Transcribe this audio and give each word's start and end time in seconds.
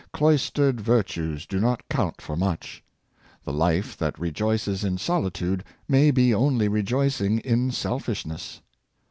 Cloistered 0.13 0.81
virtues 0.81 1.45
do 1.45 1.59
not 1.59 1.87
count 1.87 2.21
for 2.21 2.35
much. 2.35 2.83
The 3.43 3.53
life 3.53 3.95
that 3.97 4.17
rejoices 4.17 4.83
in 4.83 4.97
solitude 4.97 5.63
may 5.87 6.09
be 6.09 6.33
only 6.33 6.67
rejoicing 6.67 7.37
in 7.41 7.69
selfishness. 7.69 8.61